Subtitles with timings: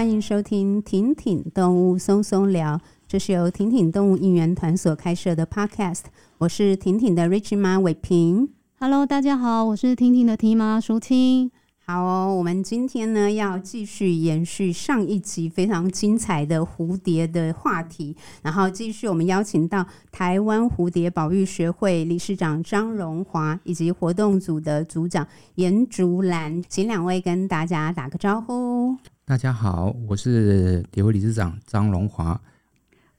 [0.00, 6.04] 欢迎收听婷婷动物松松聊，这是由婷婷动物应援团所开设的 Podcast。
[6.38, 8.48] 我是婷婷的 Rich 妈伟平。
[8.78, 11.50] Hello，大家好，我是婷婷的 T 妈淑清。
[11.84, 28.96] 好哦，我们今天呢要继续延续上一集非常精彩的蝴蝶的话题，然后继续我们邀请到台湾蝴蝶保育学会理事长张荣华以及活动组的组长严竹兰，请两位跟大家打个招呼。
[29.30, 32.40] 大家好，我是铁会理事长张荣华，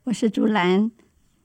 [0.04, 0.92] 我是朱兰，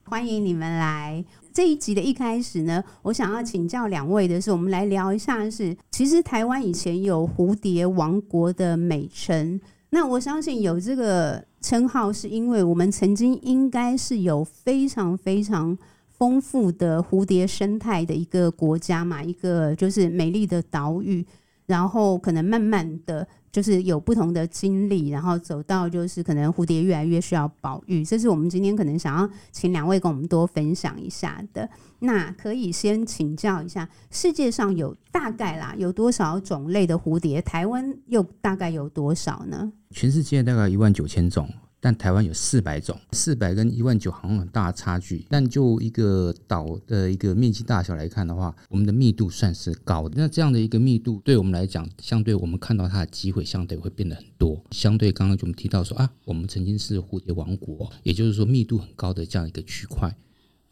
[0.03, 1.23] 欢迎你们来。
[1.53, 9.57] 这一集的一开始呢，我想要请教两位的是，我们来聊一下是，其实台湾以前有蝴蝶王国的美称，
[9.91, 15.77] 那我相信有这个称号，是因为我们曾经应该是有非常非常
[16.09, 21.25] 丰富的蝴蝶生态的一个国家嘛，一个就是美丽的岛屿，
[21.67, 23.25] 然后可能慢慢的。
[23.57, 31.67] 就是有不同的经历，然后走到就是可能蝴蝶越来越需要保育，这是我们今天可能想要请两位跟我们多分享一下的。
[31.97, 37.41] 那可以先请教一下，世界上有大概啦有多少种类的蝴蝶？
[37.41, 39.73] 台湾又大概有多少呢？
[39.89, 41.49] 全世界大概一万九千种。
[41.79, 45.23] 但台湾有四百种，四百跟一万九好像很大差距。
[45.29, 50.15] 但就一个岛的一个面积大小来看的话，我们的密度算是高的。
[50.17, 54.61] 那这样的一个密度，对我们来讲，相对我们看到它的机会相对会变得很多。
[54.71, 60.11] 相对刚刚我们提到说啊，我们曾经是蝴蝶王国，也就是说密度很高的这样一个区块。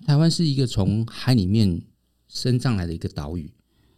[0.08, 1.82] 台湾是一个从海里面
[2.28, 3.52] 升上来的一个岛屿，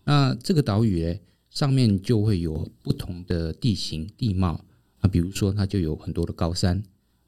[0.04, 1.16] 那这个岛屿呢，
[1.50, 4.64] 上面就会有不同的地形地貌
[5.00, 6.84] 啊，比如说它就有很多的高山。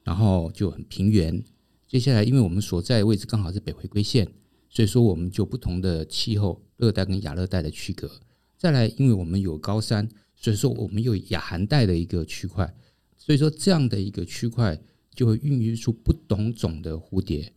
[0.10, 1.40] 然后就很平原，
[1.88, 4.28] 接下来因为我们所在的位置刚好是北回归线，
[4.68, 8.10] 所以说我们就不同的气候，热带跟亚热带的区隔。
[8.58, 12.74] 再来，因为我们有高山，所以说我们有亚寒带的一个区块，
[13.18, 14.82] 所以说这样的一个区块
[15.14, 17.54] 就会孕育出不同种的蝴蝶。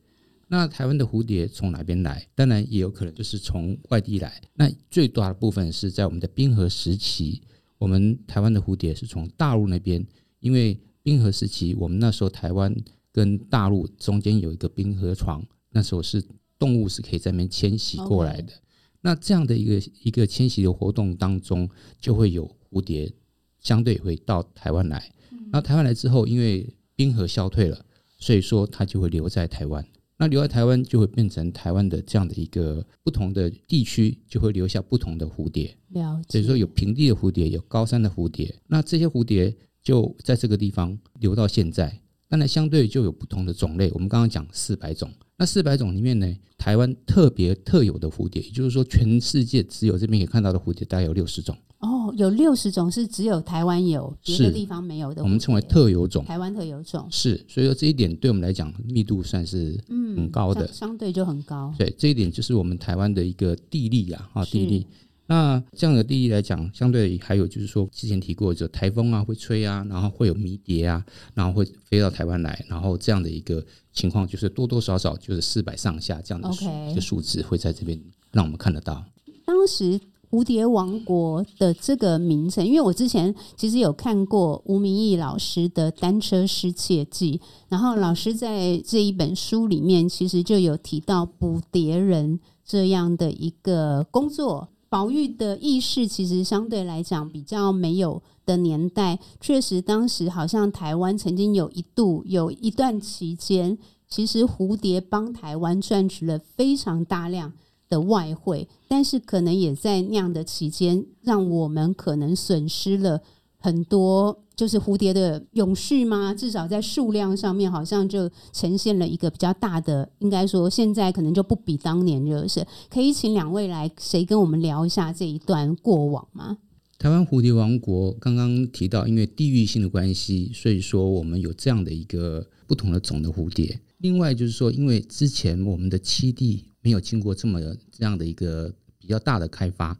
[0.48, 2.28] 那台湾的蝴蝶从哪边来？
[2.34, 4.38] 当然也有可能就是从外地来。
[4.56, 7.40] 那最大的部分是在我们的冰河时期，
[7.78, 10.06] 我们台湾的蝴蝶是从大陆那边，
[10.40, 12.74] 因为冰河时期，我们那时候台湾
[13.10, 16.22] 跟大陆中间有一个冰河床，那时候是
[16.58, 18.52] 动物是可以在那边迁徙过来的。
[19.00, 21.68] 那这样的一个一个迁徙的活动当中，
[22.00, 23.12] 就会有蝴蝶
[23.58, 25.12] 相对会到台湾来。
[25.50, 27.84] 那台湾来之后，因为冰河消退了，
[28.18, 29.84] 所以说它就会留在台湾。
[30.18, 35.76] 那留在台湾就会变成台湾的这样的一个不同的地区，就会留下不同的蝴蝶。
[35.88, 36.30] 了解。
[36.30, 38.54] 所以说有平地的蝴蝶，有高山的蝴蝶。
[38.68, 39.54] 那这些蝴蝶。
[39.82, 43.90] 就在这个地方留到现在，当然相对就有不同的种类。
[43.92, 51.56] 我们刚刚讲四百种，那四百种里面呢，台湾特别特有的蝴蝶，也就是说全世界只有这边可以看到的蝴蝶，大概有六十种。
[51.80, 55.20] 哦，有六十种是只有台湾有，别的地方没有的。
[55.20, 57.08] 我们称为特有种，台湾特有种。
[57.10, 61.74] 是，所以说这一点对我们来讲密度算是嗯很高的，嗯、相，相对就很高。
[61.76, 64.86] 对，这一点就是我们台湾的一个地利呀，啊，地利。
[65.32, 76.50] 那这样的地理来讲，相对还有就是说，之前提过，就台风啊会吹啊，然后会有迷蝶啊，然后会飞到台湾来，然后这样的一个情况，就是多多少少就是四百上下这样的
[76.90, 77.98] 一个数字会在这边
[78.30, 79.02] 让我们看得到。
[79.46, 79.98] 当时
[80.30, 87.38] 蝴蝶王国的这个名称，因为我之前其实有看过吴明义老师的《单车失窃记》，
[87.70, 94.68] 然后老师在这一本书里面其实就有提到捕蝶人这样的一个工作。
[94.92, 107.54] 保育的意识其实相对来讲比较没有的年代，确实当时好像台湾曾经有一度有一段期间，其实蝴蝶帮台湾赚取了非常大量
[107.88, 113.22] 的外汇，但是可能也在那样的期间，让我们可能损失了
[113.62, 114.38] 很多。
[114.54, 116.32] 就是蝴蝶的永续吗？
[116.34, 120.08] 至少在数量上面，好像就呈现了一个比较大的。
[120.18, 122.64] 应该说，现在可能就不比当年就是。
[122.90, 126.58] 可以请两位来，谁跟我们聊一下这一段过往吗？
[126.98, 133.80] 台湾蝴蝶王国刚刚提到，因为地域性的关系，所以说我们有这样的一个不同的种的蝴蝶。
[133.98, 137.58] 另外就是说，因为之前我们的栖地没有经过这么
[137.90, 139.98] 这样的一个比较大的开发，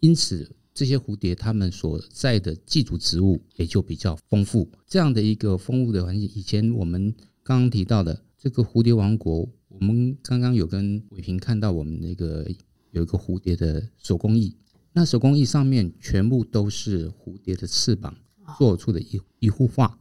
[0.00, 0.50] 因此。
[0.74, 4.70] 这些蝴蝶，它们所在的寄主植物也就比较丰富。
[4.86, 12.48] 这样的一个丰富的环境，以前我们刚刚提到的这个蝴蝶王国，我们刚刚有跟伟平看到我们那个
[12.90, 14.56] 有一个蝴蝶的手工艺，
[14.92, 18.16] 那手工艺上面全部都是蝴蝶的翅膀
[18.58, 19.98] 做出的一一幅画。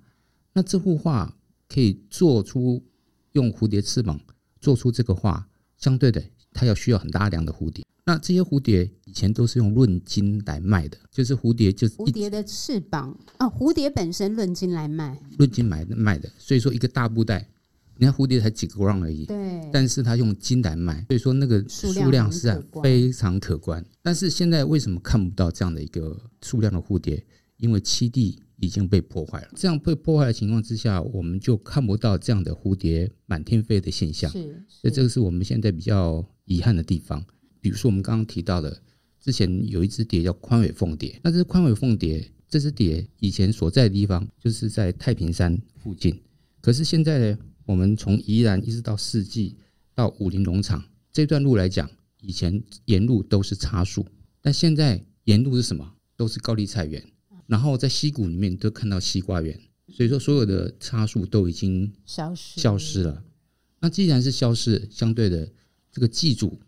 [0.53, 1.37] 那这幅画
[1.67, 2.83] 可以做出
[3.33, 4.19] 用蝴蝶翅膀
[4.59, 7.85] 做出这个画，相对的，它要需要很大量的蝴蝶。
[8.03, 16.29] 那这些蝴蝶以前都是用论斤来卖的，就是蝴蝶就是蝴蝶的翅膀啊，蝴蝶本身论斤来卖，论斤买卖的。
[16.37, 17.47] 所以说一个大布袋，
[17.97, 23.85] 你看蝴蝶才几个 gram 而已，对，但是它用斤来卖，所以说那个数量是非常可观。
[24.01, 27.23] 但是现在为什么看不到这样的一个数量的蝴蝶？
[27.57, 34.31] 因为栖地已经被破坏了，这样被破坏的情况之下，我们就看不到这样的蝴蝶满天飞的现象。
[34.31, 37.23] 是，所以这个是我们现在比较遗憾的地方。
[37.61, 38.81] 比如说，我们刚刚提到的，
[39.19, 41.17] 之前有一只蝶叫宽尾凤蝶。
[41.23, 46.19] 那这宽尾凤蝶，这只蝶以前所在的地方就是在太平山附近。
[46.59, 49.55] 可是现在呢，我们从宜兰一直到四季
[49.93, 54.05] 到武林农场这段路来讲，以前沿路都是茶树，
[54.41, 55.93] 但现在沿路是什么？
[56.17, 57.03] 都是高丽菜园。
[57.45, 59.59] 然后在溪谷里面都看到西瓜园，
[59.93, 63.23] 所以说所有的茶树都已经消失消失了。
[63.79, 65.51] 那既然是消失，相对的
[65.91, 66.59] 这个寄主。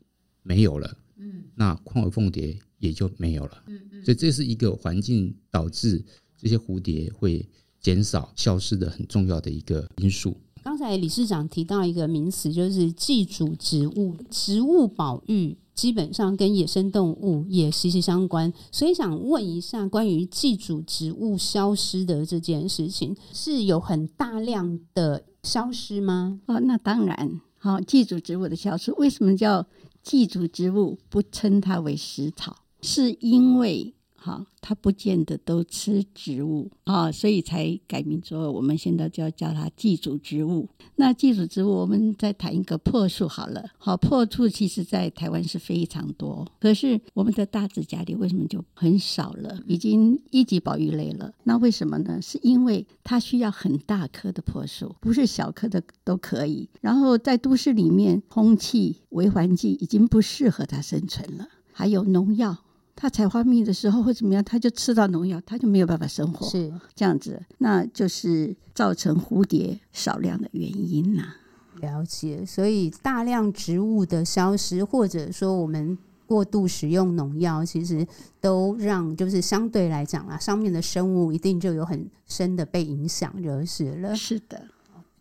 [0.44, 6.04] 没有了，嗯，那宽尾凤蝶也就没有了，嗯嗯，所以这是一个环境导致
[6.38, 7.48] 这些蝴蝶会
[7.80, 10.38] 减少、消失的很重要的一个因素。
[10.62, 26.40] 刚才理事长提到一个名词，就是寄主植物，植物保育基本上跟野生动物也息息相关，所以想问一下，关于寄主植物消失的这件事情，是有很大量的消失吗？
[26.46, 29.66] 哦，那当然，好，寄主植物的消失，为什么叫？
[30.04, 33.96] 祭祖植物不称它为食草，是因为。
[34.26, 40.70] 好，它不见得都吃植物啊，所以才改名说，我们现在就要叫它寄主植物。
[40.96, 43.66] 那寄主植物，我们再谈一个破树好了。
[43.78, 49.62] 好，破树其实在台湾是非常多，可是我们的大直荚蝶为什么就很少了？
[49.68, 51.34] 已经一级保育类了。
[51.44, 52.22] 那为什么呢？
[52.22, 56.70] 是因为它需要很大棵的破树，不是小棵的都可以。
[56.80, 62.58] 然后在都市里面，空气、微环境已经不适合它生存了，还有农药。
[62.96, 64.44] 它采花蜜的时候会怎么样？
[64.44, 66.48] 它就吃到农药，它就没有办法生活。
[66.50, 71.36] 是这样子，那就是造成蝴蝶少量的原因呐、啊。
[71.82, 78.08] 了解，所以大量植物的消失，或者说我们过度使用农药，其实
[78.40, 84.16] 都让就是相对来讲啊，上面的生物一定就有很深的被影响，惹死了。
[84.16, 84.66] 是的，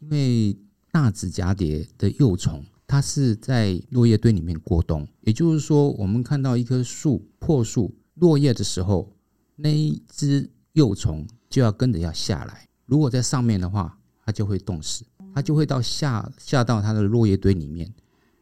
[0.01, 0.57] 因为
[0.93, 2.63] 大指蛱蝶的幼虫。
[2.93, 9.17] 它是在落叶堆里面过冬，也就是说，我们看到一棵树破树落叶的时候，
[9.57, 12.69] 那一只幼虫就要跟着要下来。
[12.85, 17.91] 如果在上面的话，它就会冻死，它就会到下下到它的落叶堆里面。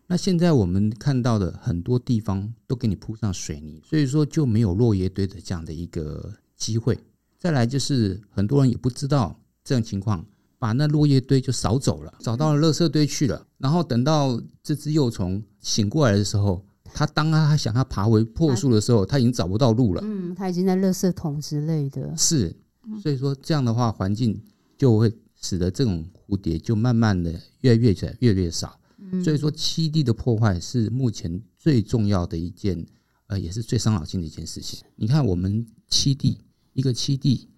[0.08, 6.98] 那现在我们看到的很多地方都给你铺上水泥，所以说就没有落叶堆的这样的一个机会。
[7.38, 10.26] 再来就是很多人也不知道这种情况。
[10.60, 13.46] 把那落叶堆就扫走了，找到了垃圾堆去了。
[13.56, 20.02] 然后等到这只幼虫醒过来的时候，它当它想要爬回破树的时候，它已经找不到路了。
[20.04, 22.14] 嗯，它已经在垃圾桶之类的。
[22.14, 22.54] 是，
[23.02, 24.38] 所以说这样的话，环境
[24.76, 25.10] 就会
[25.40, 27.32] 使得这种蝴蝶就慢慢的
[27.62, 28.78] 越来越少，越来越少。
[29.24, 32.86] 所以说，栖地的破坏是目前最重要的一件，
[33.28, 34.78] 呃，也是最伤脑筋的一件事情。
[34.94, 36.38] 你看，我们栖地
[36.74, 37.48] 一个栖地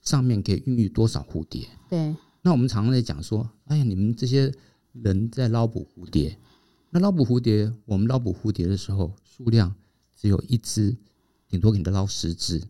[0.00, 1.66] 上面可以孕育多少蝴蝶？
[1.90, 2.14] 对。
[2.42, 4.52] 那我们常常在讲说，哎呀，你们这些
[4.92, 6.36] 人在捞捕蝴蝶，
[6.90, 9.72] 那捞捕蝴蝶，我们捞捕蝴蝶的时候，数量
[10.16, 10.96] 只有一只，
[11.48, 12.60] 顶多给你捞十只。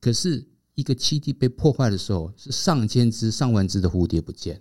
[0.00, 4.60] 可是，一个栖地被破坏的时候，是上千只、上万只的蝴蝶不见。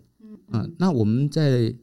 [0.54, 1.74] 嗯，那我们在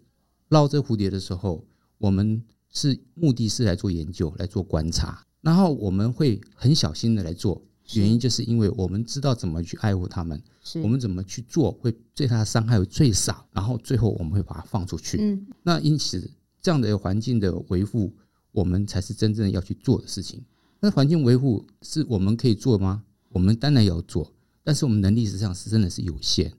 [0.50, 1.66] 捞这蝴蝶的时候，
[1.98, 7.60] 我们是目的是来做研究、来做观察，然后我们会很小心的来做。
[7.94, 10.42] 原因就是因为我们知道怎么去爱护他们，
[10.82, 15.16] 我们怎么去做会对它的伤害会最少，然后最后我们会把它放出去。
[15.18, 16.30] 嗯，那因此
[16.60, 18.14] 这样的环境的维护，
[18.52, 20.44] 我们才是真正要去做的事情。
[20.80, 23.04] 那环境维护是我们可以做吗？
[23.30, 26.52] 我们当然要做，但是我们能力实际上是真的是有限。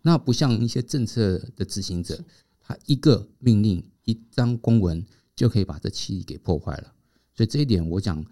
[0.00, 2.18] 那不像一些政策的执行者，
[2.58, 5.04] 他一个命令、一张公文
[5.36, 6.92] 就可以把这栖地给破坏了。
[7.34, 8.24] 所以这一点，我讲。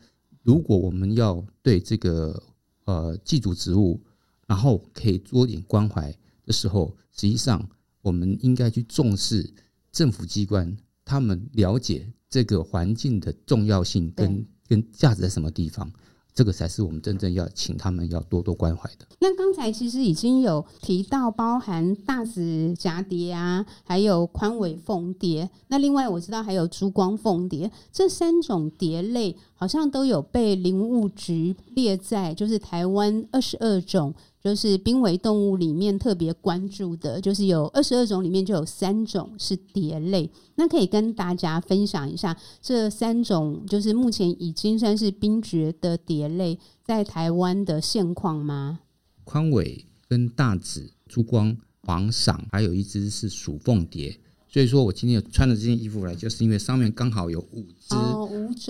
[0.48, 2.42] 如果我们要对这个
[2.86, 4.00] 呃寄主植物，
[4.46, 6.10] 然后可以多点关怀
[6.46, 7.68] 的时候，实际上
[8.00, 9.52] 我们应该去重视
[9.92, 10.74] 政府机关，
[11.04, 15.92] 他们了解这个环境的重要性跟跟价值在什么地方。
[16.38, 19.04] 这个才是我们真正要请他们要多多关怀的。
[19.18, 25.50] 那刚才其实已经有提到，包含大直荚蝶啊，还有宽尾凤蝶。
[25.66, 40.30] 那另外我知道还有珠光凤蝶，这三种蝶类好像都有被林务局列在就是台湾二十二种就是濒危动物里面特别关注的，就是有二十二种里面就有三种是蝶类。
[40.54, 48.80] 那可以跟大家分享一下这三种，就是目前已经算是濒绝的蝶类在台湾的现况吗？
[49.24, 54.18] 宽尾跟大紫、珠光、黄裳，还有一只是鼠凤蝶。
[54.50, 57.94] 所以说我今天穿的这件衣服来，就是因为上面刚好有五只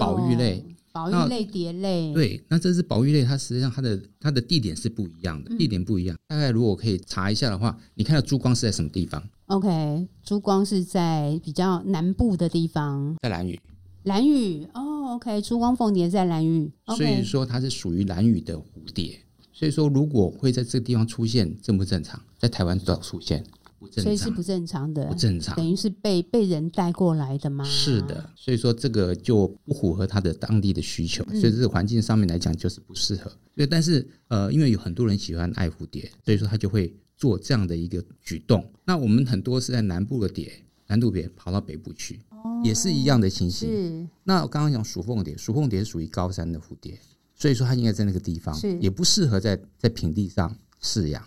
[0.01, 0.65] 保育类。
[1.05, 6.17] 哦保育类蝶类，对，那这是保育类，它实际上它的它的地点是不一样的，地点不一样。
[6.29, 13.59] 大概如果可以查一下的话，你看到珠光是在什么地方？OK，珠光是在比较南部的地方，在兰屿。
[14.05, 18.65] 蓝屿哦，OK，珠光凤蝶在蓝屿，所以说它是属于蓝屿的蝴
[18.95, 19.19] 蝶。
[19.53, 22.23] 所以说如果会在这个地方出现，正不正常？
[22.39, 23.45] 在台湾都要出现。
[23.93, 27.65] 所以是不正常的，不正常，等于是被被人带过来的吗？
[27.65, 33.31] 是的，所以说这个就不符合他的当地的需求，嗯、所以这个环境上面来讲就是不适合。
[33.55, 38.69] 对，但是呃，因为有很多人喜欢爱蝴蝶，所以说他就会做这样的一个举动。
[38.85, 40.51] 那我们很多是在南部的蝶，
[40.89, 43.69] 南部蝶跑到北部去，哦、也是一样的情形。
[43.69, 44.07] 是。
[44.25, 46.99] 那我刚刚讲鼠凤蝶，鼠凤蝶属于高山的蝴蝶，
[47.35, 51.25] 所以说它应该在那个地方，是也不适合在在平地上饲养。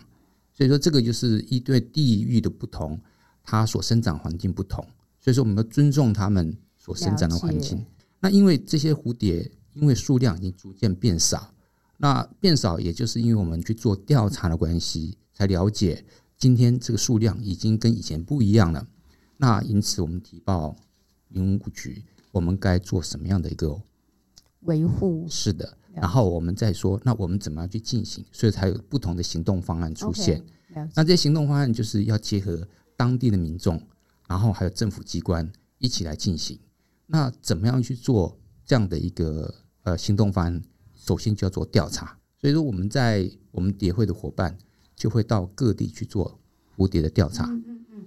[0.52, 3.00] 所以说，这个就是一对地域的不同，
[3.42, 4.86] 它所生长环境不同。
[5.20, 7.84] 所以说，我们要尊重它们所生长的环境。
[8.20, 11.54] 那因为这些蝴蝶，因为数量已经逐渐变少，
[11.96, 16.04] 那变少也就是因为我们去做调查的关系，才了解
[16.36, 18.86] 今天这个数量已经跟以前不一样了。
[19.38, 20.76] 那因此，我们提报
[21.28, 23.80] 林务局，我们该做什么样的一个
[24.60, 25.26] 维护？
[25.28, 25.78] 是的。
[25.94, 28.24] 然后我们再说，那我们怎么样去进行？
[28.32, 30.42] 所以才有不同的行动方案出现。
[30.72, 33.80] Okay, 那这些行动方案就是要结合当地的民众，
[34.26, 36.58] 然后还有政府机关一起来进行。
[37.06, 40.62] 那怎么样去做这样的一个呃行动方案？
[40.94, 42.16] 首先就要做调查。
[42.38, 44.56] 所以说我们在我们蝶会的伙伴
[44.96, 46.40] 就会到各地去做
[46.76, 47.50] 蝴蝶的调查。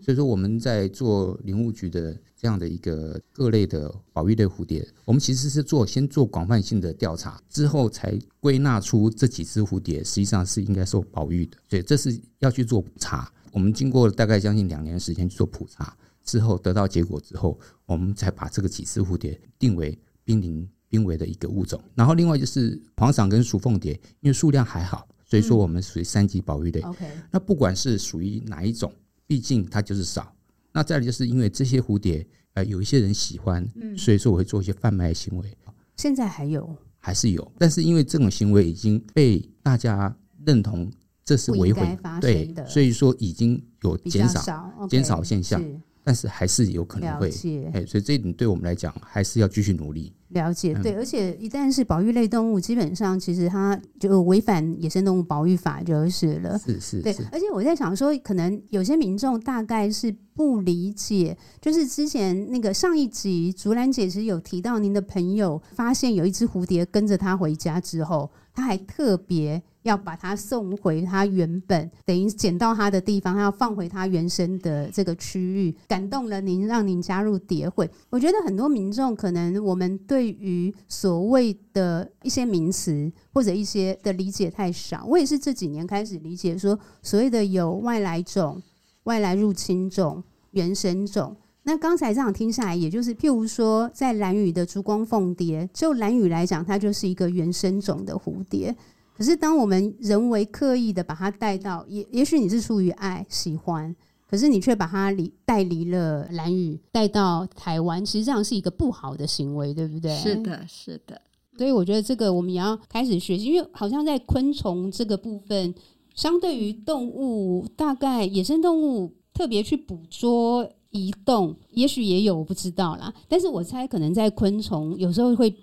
[0.06, 2.16] 所以说我们在做林务局的。
[2.38, 11.58] 这样的一个各类的保育类蝴蝶，我们其实是做先做广泛性的调查，之后才归纳出这几只蝴蝶实际上是应该受保育的。
[11.68, 13.32] 所以这是要去做普查。
[13.52, 17.58] 我们经过大概将近两年的时间去做普查，之后得到结果之后，
[17.88, 21.82] 我们才把这个几只蝴蝶定为濒临濒危的一个物种。
[21.96, 26.82] 然后另外就是黄裳跟属凤蝶，因为数量还好，所以说我们属于三级保育类。
[26.82, 28.94] OK，那不管是属于哪一种，
[29.28, 30.34] 毕竟它就是少。
[30.72, 33.66] 那再来就是因为这些蝴蝶，呃，有一些人喜欢，
[33.98, 35.58] 所以说我会做一些贩卖行为。
[35.96, 40.14] 现在还有，还是有，但是因为这种行为已经被大家
[40.46, 40.92] 认同，
[41.24, 45.64] 这是违法，对，所以说已经有减少减少现象。
[46.06, 47.30] 但是还是有可能会，
[47.74, 50.14] 哎，所以这一点对我们来讲还是要继续努力。
[50.30, 56.60] 了解，对，而且一旦是保育类动物，基本上其实它就违反野生动物保育法就是了。
[56.60, 57.12] 是是，对。
[57.32, 69.64] 而且我在想说，可能有些民众大概是不理解，就是之前那个上一集竹兰姐其实有提到，您的朋友发现有一只蝴蝶跟着他回家之后，他还特别。
[69.86, 77.90] 要把它送回它原本等于捡到它的地方，它要放回它原生的这个区域，感动了您，让您加入蝶会。
[78.10, 85.06] 我觉得很多民众可能我们对于所谓的一些名词或者一些的理解太少。
[85.06, 88.60] 我也是这几年开始理解说，所谓的有外来种、
[89.04, 91.38] 外来入侵种、原生种。
[91.68, 98.76] 那刚才这样听下来，也就是譬如说，在蓝屿的珠光凤蝶，就蓝屿来讲，它就是一个原生种的蝴蝶。
[99.18, 103.96] 可是，当我们人为刻意的把它带到，也也许你是出于爱喜欢，
[104.30, 110.14] 可是你却把它离带离了蓝雨，带到台湾，其实际上是一个不好的行为，对不对？
[110.18, 111.22] 是的，是的。
[111.58, 115.74] 所以我觉得这个我们也要开始学习，因为好像在昆虫这个部分，
[116.14, 123.14] 相对于动物，大概野生动物特别去捕捉移动，也许也有，我不知道啦。
[123.30, 125.56] 但是我猜可能在昆虫有时候会。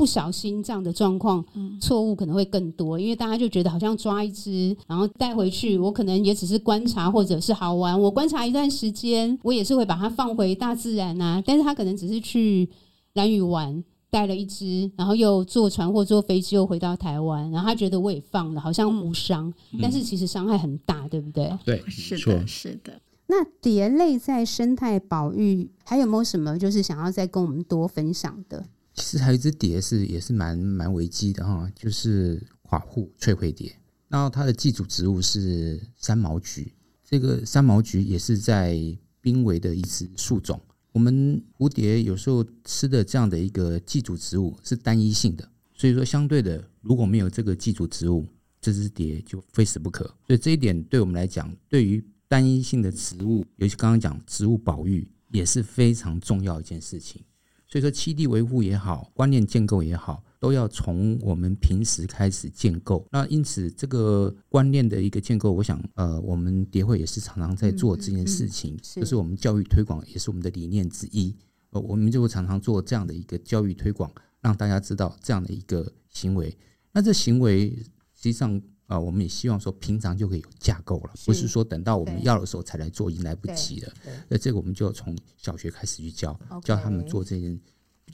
[0.00, 1.44] 不小心这样的状况，
[1.78, 11.42] 错误可能会更多，因为大家就觉得好像抓一只，然后带回去，我可能也只是观察或者是好玩，我观察一段时间，我也是会把它放回大自然啊。
[11.44, 12.66] 但是他可能只是去
[13.12, 19.52] 蓝屿玩，带了一只，然后又坐船或坐飞机又回到台湾，然后他觉得我也放了，好像无伤，
[19.82, 21.52] 但是其实伤害很大，对不对？
[21.62, 22.98] 对，是的，是的。
[23.26, 28.64] 那蝶类在生态保育还有没有什么就是想要再跟我们多分享的？
[29.00, 33.74] 其实还有一只蝶是也是蛮蛮危机的哈，就是寡户翠喙蝶。
[34.08, 36.72] 然后它的寄主植物是三毛菊，
[37.04, 38.76] 这个三毛菊也是在
[39.20, 40.60] 濒危的一支树种。
[40.92, 48.26] 我们蝴蝶有时候吃的这样的一个寄主植物是单一性的，所以说相对的，如果没有这个寄主植物，
[48.60, 50.04] 这只蝶就非死不可。
[50.26, 57.22] 所以这一点对我们来讲，对于单一性的植物，尤其刚刚讲植物保育，也是非常重要一件事情。
[57.70, 63.06] 所以说，七地维护也好，观念建构也好，都要从我们平时开始建构。
[63.12, 71.32] 那因此，这个观念的一个建构，我想，呃，我们蝶会也是常常在做这件事情，就、嗯嗯嗯、是，是我们教育推广，也是我们的理念之一。
[71.70, 74.10] 呃，我们就会常常做这样的一个教育推广，
[74.40, 76.58] 让大家知道这样的一个行为。
[76.90, 83.92] 那这行为实际上，啊、呃，我们也希望说，平常就可以有架构了，不是说等到我们要的时候才来做，已经来不及了。
[84.28, 87.56] 那这个我们就要从小学开始去教，教他们做这件，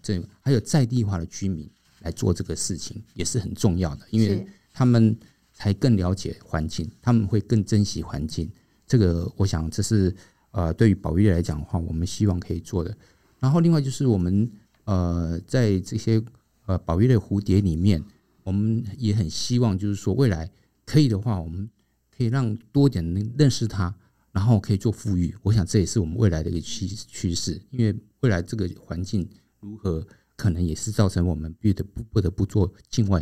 [0.02, 1.66] 这还有在地化的居民
[2.00, 5.18] 来做这个事情，也是很重要的，因为他们
[5.54, 8.46] 才更了解环境，他们会更珍惜环境。
[8.86, 10.14] 这个我想这是
[10.50, 12.94] 呃，对于保育来讲的话，我们希望可以做的。
[13.40, 14.46] 然后另外就是我们
[14.84, 16.22] 呃，在这些
[16.66, 18.04] 呃保育类蝴蝶里面，
[18.42, 20.50] 我们也很希望就是说未来。
[20.86, 21.68] 可以的话，我们
[22.16, 23.92] 可以让多点人认识它，
[24.32, 25.34] 然后可以做富裕。
[25.42, 29.28] 我想这也是我们未来的一个趋趋势，因为未来这个环境
[29.60, 33.20] 如何，可能也是造成我们不得不不得不做境外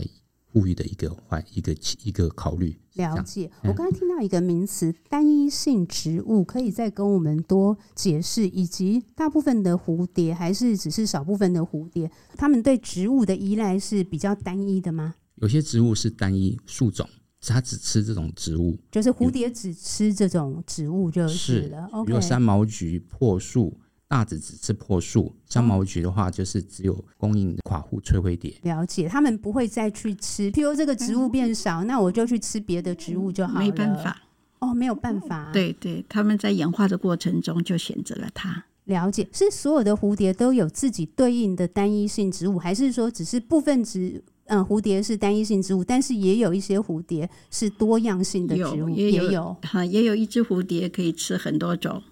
[0.52, 2.78] 富裕的一个环一个一个考虑。
[2.92, 3.50] 了解。
[3.62, 15.14] 我刚才听到一个名词“单一性植物”，可以再跟我们多解释，以及大部分的蝴蝶还是只是少部分的蝴蝶，它们对植物的依赖是比较单一的吗？
[15.37, 17.09] 有些植物是单一树种。
[17.53, 21.89] 它只吃这种植物，就是蝴蝶只吃这种植物就是了。
[21.93, 23.77] 是，比如三毛菊、破树，
[24.09, 25.35] 大紫只吃破树。
[25.47, 28.55] 三毛菊的话，就是只有供应寡妇翠灰蝶。
[28.63, 30.51] 了解，他们不会再去吃。
[30.51, 33.61] 譬如这个植物变少，那我就去吃别的植物就好了。
[33.61, 34.23] 没办法，
[34.61, 35.51] 哦，没有办法。
[35.53, 38.65] 对对，他们在演化的过程中就选择了它。
[38.85, 44.23] 了解，是所有的蝴蝶都有自己对应的单一性植物，还是说只是部分植？
[44.47, 52.03] 嗯，蝴蝶是单一性植物，但是也有一些蝴蝶是多样性的植物，也有哈，也有一只蝴蝶可以吃很多种。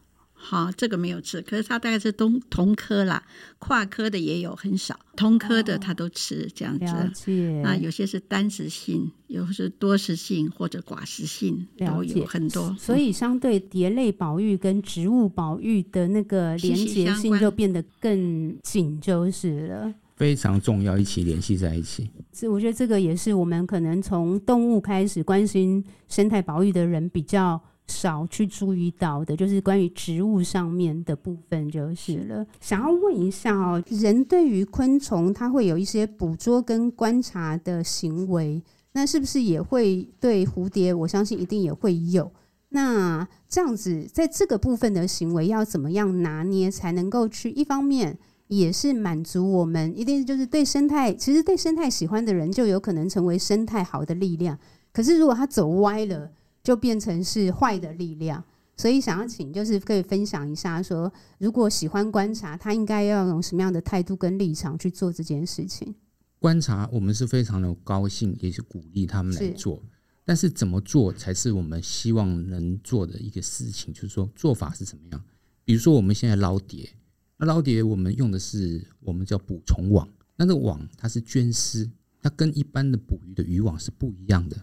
[0.44, 3.22] 好，这个没有吃，可是它大概是同同科啦，
[3.60, 6.84] 跨科的也有很少，同科的它都吃这样子。
[6.84, 7.62] 了解。
[7.62, 12.74] 啊，有些是单食性，有些是多食性或者寡食性，都有很多。
[12.76, 19.94] 所以，相对蝶类保育跟植物保育的那个连结性就变得更紧，就是了。
[20.22, 22.08] 非常重要，一起联系在一起。
[22.32, 32.46] 是，我觉得这个也是我们可能从动物开始关心生态保育的人比较少去注意到的，就是关于植物上面的部分就是了。
[32.60, 40.94] 想要问一下哦，人对于昆虫，它会有一些捕捉跟观察的行为，那是不是也会对蝴蝶？
[40.94, 42.30] 我相信一定也会有。
[42.68, 48.16] 那这样子，在这个部分的行为要怎么样拿捏，才能够去一方面？
[48.58, 54.58] 也是满足我们，一定就是对生态，其实对生态喜欢的人就有可能成为生态好的力量。
[54.92, 56.30] 可是如果他走歪了，
[56.62, 58.44] 就变成是坏的力量。
[58.76, 65.94] 所以想要请，就是可以分享一下说，说如果喜欢观察，他应该要用什么样的态度跟立场去做这件事情？
[66.38, 69.76] 观察，我们是非常的高兴，也是鼓励他们来做。
[69.76, 69.82] 是。
[70.24, 73.92] 但是怎么做才是我们希望能做的一个事情？
[73.94, 75.22] 就是说做法是怎么样？
[75.64, 76.58] 比如说我们现在捞
[77.44, 77.52] 蝶。
[77.52, 84.56] 捞蝶，我们用的是我们叫捕虫网，那个网它是绢丝，它跟一般的捕鱼的渔网是不一样的。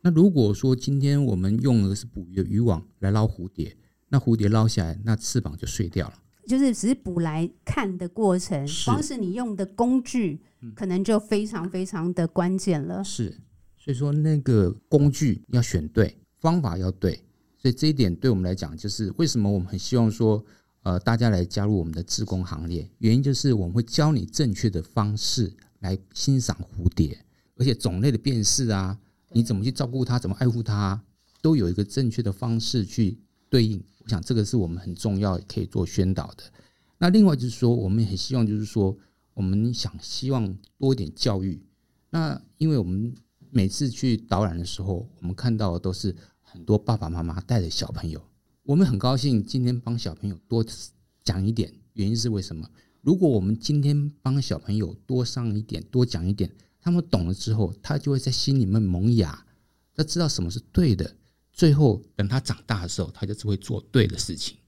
[0.00, 3.76] 那如果说今天我们用的是捕鱼的渔网来捞蝴蝶，
[4.08, 6.14] 那蝴蝶捞下来，那翅膀就碎掉了。
[6.46, 10.40] 就是只是捕来看的过程，光是你用的工具，
[10.74, 13.04] 可能就非常非常的关键了。
[13.04, 13.36] 是，
[13.76, 17.22] 所以说那个工具要选对，方法要对，
[17.58, 20.44] 所以这一点对我们来讲，就是为什么我们很希望说。
[20.82, 27.22] 呃，大家来加入我们的志工行列，原因就是我们会教你正确的方式来欣赏蝴蝶，
[27.56, 28.98] 而且种类的辨识啊，
[29.32, 31.02] 你怎么去照顾它，怎么爱护它，
[31.42, 33.18] 都有一个正确的方式去
[33.50, 33.82] 对应。
[33.98, 36.44] 我想这个是我们很重要可以做宣导的。
[36.96, 38.96] 那另外就是说，我们也很希望就是说，
[39.34, 41.62] 我们想希望多一点教育。
[42.08, 43.14] 那因为我们
[43.50, 48.22] 每次去导览的时候，我们看到的都是很多爸爸妈妈带着小朋友。
[48.64, 50.64] 我们很高兴今天帮小朋友多
[51.24, 52.68] 讲一点，原因是为什么？
[53.00, 59.46] 如果我们今天帮小朋友多上一点、多讲一点，他们懂了之后，他就会在心里面萌芽，
[59.94, 61.16] 他知道什么是对的。
[61.52, 64.58] 最后等他长大的时候，他就只会做对的事情。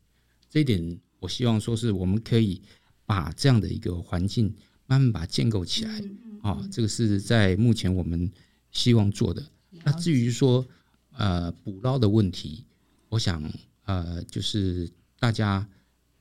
[0.48, 2.62] 这一点，我希望说是我们可以
[3.04, 4.52] 把这样的一个环境
[4.86, 6.02] 慢慢把它建构起来
[6.40, 6.66] 啊。
[6.72, 8.32] 这个是在目前我们
[8.70, 9.46] 希望做的。
[9.84, 10.66] 那至于说
[11.12, 12.64] 呃捕捞的问题，
[13.10, 13.40] 我想。
[13.92, 15.68] 呃，就是大家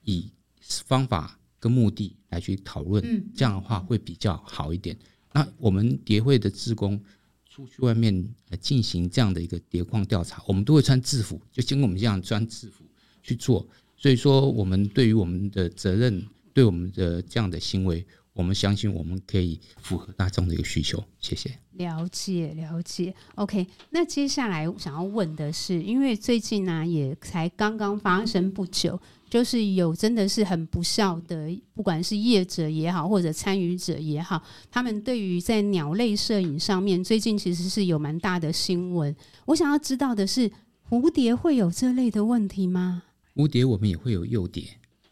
[0.04, 0.30] 以
[0.62, 3.02] 方法跟目的来去讨论，
[3.34, 4.98] 这样的话会比较好一点。
[5.32, 7.02] 那我们蝶会的职工
[7.50, 8.14] 出去外面
[8.50, 12.84] 呃进行这样的一个蝶矿调查，我们都会穿制服，就经过我们这样穿制服
[13.24, 13.66] 去做。
[13.96, 21.04] 所以说，我们对于我们的责任，对我们的这样的行为，我们相信我们可以符合大众的一个需求。
[21.20, 21.58] 谢谢。
[21.82, 23.14] 了解了解。
[23.36, 29.00] OK，那接下来想要问的是，因为最近呢、啊、也才刚刚发生不久。
[29.32, 39.16] 就是有真的是很不孝的，不管是业者也好，或者参与者也好，他们对于在鸟类摄影上面，最近其实是有蛮大的新闻。
[39.46, 40.52] 我想要知道的是，
[40.90, 43.04] 蝴蝶会有这类的问题吗？
[43.34, 44.66] 蝴蝶我们也会有幼蝶，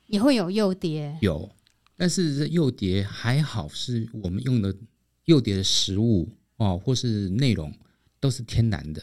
[0.08, 1.50] 也会有幼蝶，有，
[1.96, 4.76] 但是这幼蝶还好，是我们用的
[5.24, 6.28] 幼蝶的食物
[6.60, 7.74] 哦，或是内容
[8.22, 9.02] 都是天然的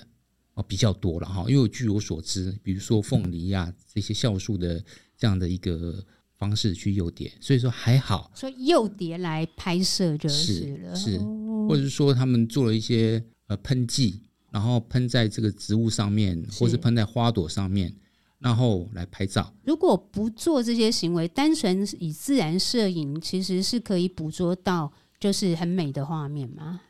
[0.55, 1.45] 哦，比较多了哈。
[1.49, 4.83] 因为据我所知，比如说凤梨呀、啊、这些酵素的。
[5.19, 6.05] 这样的一个
[6.37, 8.31] 方式去诱蝶，所以说还好。
[8.35, 11.19] 所以诱蝶来拍摄就是了，是，是
[11.67, 17.91] 或者是说他们做了一些呃喷剂，然后喷在这个植物上面，或是喷在花朵上面，
[18.39, 19.51] 然后来拍照。
[19.65, 26.83] 如果不做这些行为，单纯以自然摄影，其实是可以捕捉到就是很美的画面吗？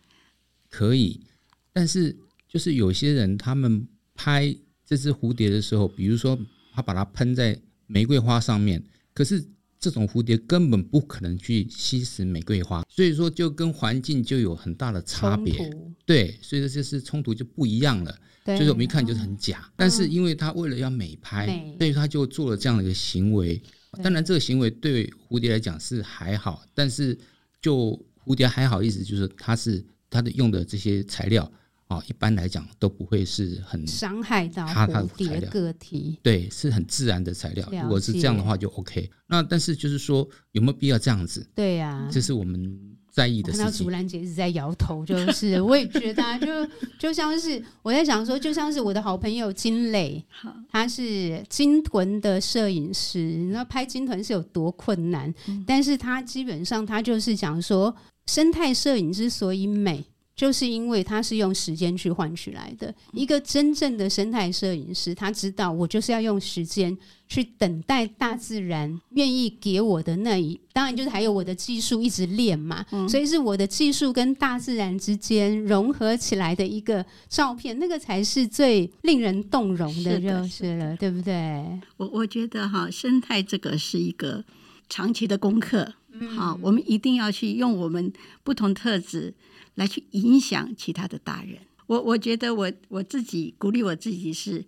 [0.77, 1.21] 可以，
[1.73, 2.17] 但是
[2.49, 6.39] 就是有些人他们拍这只蝴蝶的时候，比如说
[6.75, 7.59] 他把它喷在。
[7.89, 8.83] 玫瑰花上面，
[9.15, 9.41] 可是
[9.79, 15.55] 这种蝴蝶根本不可能去吸食玫瑰花，所以说就跟环境就有很大的差别。
[16.05, 18.13] 对，所以说就是冲突就不一样了。
[18.45, 19.63] 对，所以我们一看就是很假。
[19.69, 23.63] 嗯、但是因为他为了要美拍，美所以他就做了这样的一个行为。
[24.03, 27.17] 当然，这个行为对蝴蝶来讲是还好，但是
[27.63, 31.51] 就蝴蝶还好，意思就是它是它的用的这些材料。
[31.89, 37.65] 啊，一般来讲都不会是很伤害到蝴蝶个体，对，是很自然的材料。
[37.81, 39.09] 如果是这样的话，就 OK。
[39.29, 41.49] 那但是就是说，有没有必要这样子？
[41.55, 42.77] 对呀、啊，这是我们
[43.13, 43.65] 在意的事情。
[43.65, 46.47] 看到竹兰姐一直在摇头，就是 我也觉得、啊，就
[46.99, 50.27] 就像是我在想说，就像是我的好朋友金磊，
[50.69, 57.95] 他是鲸豚的摄影师，你知道拍鲸豚是有多困难，嗯、但是他基本上他就是讲说，
[58.27, 60.05] 生态摄影之所以美。
[60.37, 62.95] 就是因为它是用时间去换取来的。
[63.15, 66.95] 一个真正的生态摄影师，他知道我就是要用时间
[67.27, 72.85] 去等待大自然愿意给我的那一，当然就是还有我的技术一直练嘛。
[72.93, 81.81] 嗯、所以是我的技术跟大自然之间融合起来的一个照片，那个才是最令人动容的，就是了，对不对？
[81.97, 84.45] 我我觉得哈，生态这个是一个
[84.91, 85.95] 长期的功课。
[86.37, 89.35] 好、嗯，我们一定要去用我们不同特质。
[89.77, 94.65] 来去影响其他的大人，我我觉得我我自己鼓励我自己是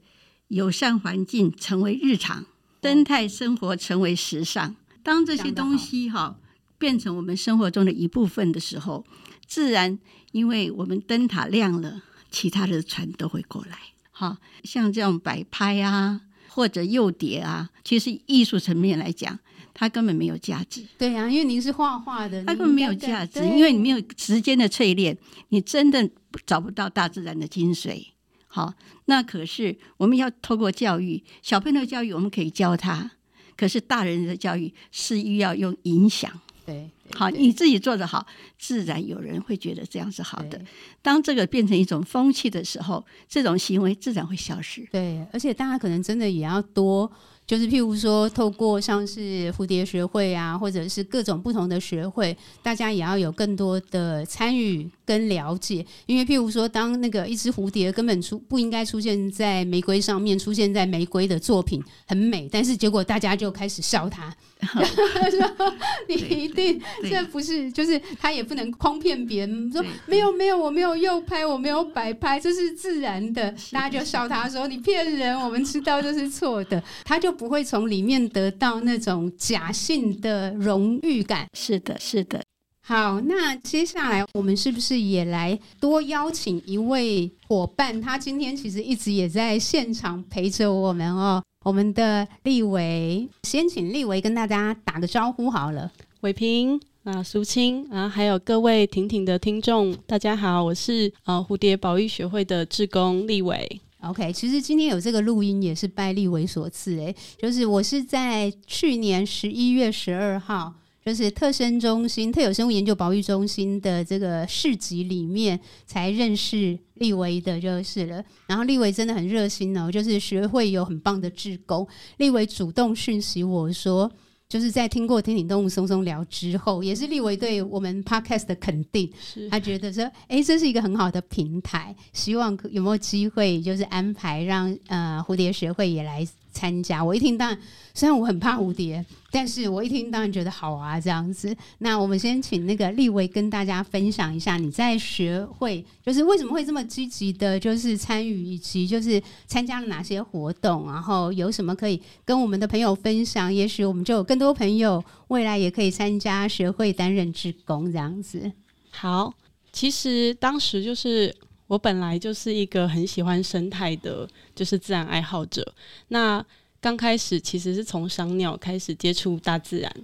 [0.49, 2.45] 友善环境成为日常，
[2.83, 4.77] 生态生活成为时尚。
[5.03, 6.37] 当这些东西哈
[6.77, 9.03] 变成我们生活中的一部分的时候，
[9.47, 9.99] 自然
[10.33, 13.79] 因为我们灯塔亮了，其他的船都会过来。
[14.11, 19.39] 好，像这种摆拍啊，或者诱蝶啊，其实艺术层面来讲。
[19.79, 20.85] 它根本没有价值。
[20.99, 25.17] 对呀、啊，因为您是画画的，它根本没有价值，因为你没有时间的淬炼，
[25.51, 26.11] 你真的
[26.45, 28.05] 找不到大自然的精髓。
[28.49, 33.13] 好，那可是我们要透过教育，小朋友的教育我们可以教他，
[33.57, 36.29] 可是大人的教育是要用影响。
[36.67, 38.27] 对，好，你自己做得好，
[38.59, 40.61] 自然有人会觉得这样是好的。
[41.01, 44.85] 当这个变成一种风气的时候，这种行为自然会消失。
[44.91, 47.11] 对，而且大家可能真的也要多。
[47.49, 55.83] 就是譬如说，透过像是蝴蝶学会啊，或者是各种不同的学会，大家也要有更多的参与跟了解。
[56.05, 64.29] 因为譬如说，当那个一只蝴蝶根本出不应该出现在玫瑰上面，出现在玫瑰的作品很美，但是结果大家就开始笑它，
[64.61, 65.75] 说
[66.07, 77.38] 你一定这不是，就是他也不能诓骗别人说没有没有，我没有诱拍，我没有摆拍，这是自然的，大家就笑他说你骗人，我们知道这是错的，他就。
[77.39, 81.47] 不会从里面得到那种假性的荣誉感。
[81.55, 82.43] 是的，是的。
[82.85, 88.01] 好，那接下来我们是不是也来多邀请一位伙伴？
[88.01, 91.41] 他今天其实一直也在现场陪着我们哦。
[91.65, 95.93] 我们的立维，先请立维跟大家打个招呼好了。
[96.23, 103.81] 伟平啊，苏青啊，还有各位婷婷的听众，大家好，我是呃蝴蝶保育学会的志工立维。
[104.01, 110.73] OK，其实今天有这个录音也是拜立维所赐诶，就是我是在去年十一月十二号，
[111.05, 118.25] 就是特生中心特有生物研究保育中心的这个市集里面才认识立维的，就是了。
[118.47, 121.85] 然后立维真的很热心哦，就是学会有很棒的志工，
[122.19, 124.11] 立维主动讯息我说。
[124.49, 129.11] 就是在听过《天顶动物松松聊》之后，也是立维对我们 Podcast 的肯定。
[129.51, 136.27] 他觉得说，哎、这是一个很好的平台，希望有没有机会，就是安排让呃蝴蝶学会也来。
[136.59, 137.59] 参加，我一听当然，
[137.95, 141.57] 虽然我很怕蝴蝶，但是我一听当然觉得好啊，这样子。
[141.79, 153.55] 那我们先请那个立维跟大家分享一下，你在学会就是为什么会这么积极的，就是参与以及就是参加了哪些活动，然后有什么可以跟我们的朋友分享？
[153.55, 158.51] 也许我们就有更多朋友未来也可以参加学会担任职工这样子。
[158.91, 159.33] 好，
[159.73, 161.33] 其实当时就是。
[161.69, 165.73] 我本来就是一个很喜欢生态的，就是自然爱好者。
[166.09, 166.45] 那
[166.81, 169.95] 刚开始其实是从赏鸟开始接触大自然，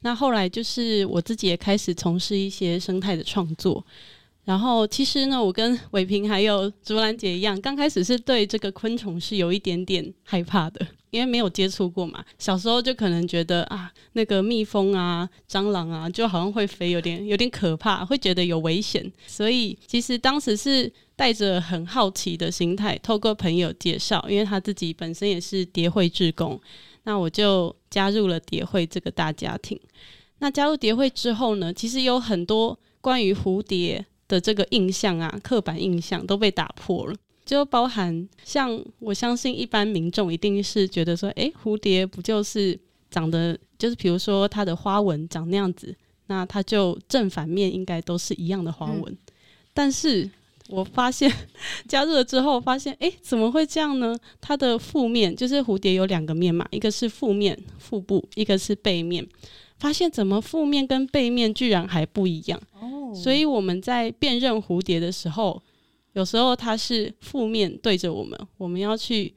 [0.00, 3.82] 那后来就是我自己也开始从事一些生态的创作。
[4.44, 10.84] 然后其实呢，我跟伟平还有竹兰姐一样，刚开始是对这个昆虫是有一点点害怕的。
[11.10, 19.12] 因为没有接触过嘛，小时候就可能觉得啊，那个蜜蜂啊、蟑螂啊，就好像会飞，有点有点可怕，会觉得有危险。
[19.26, 20.90] 所以其实当时是
[21.22, 26.60] 带着很好奇的心态，透过朋友介绍，因为他自己本身也是蝶会志工，
[27.04, 29.78] 那我就加入了蝶会这个大家庭。
[30.40, 37.14] 那加入蝶会之后呢，其实有很多关于蝴蝶的这个印象啊，刻板印象都被打破了。
[37.44, 42.76] 就包含像我相信一般民众一定是觉得说，诶、欸，蝴蝶不就是
[43.12, 45.94] 长得就是比如说它的花纹长那样子，
[46.26, 49.04] 那它就正反面应该都是一样的花纹。
[49.04, 49.18] 嗯、
[49.72, 50.28] 但是
[50.72, 51.30] 我发现
[51.86, 54.16] 加入了之后，发现诶、欸，怎么会这样呢？
[54.40, 59.26] 它的腹面就是蝴蝶有两个面嘛，一个是腹面腹部，一个是背面。
[59.78, 65.62] 发现怎么负面跟背面居然还不一样哦，所以我们在辨认蝴蝶的时候。
[66.14, 69.32] 有时候它是负面对着我们，我们要去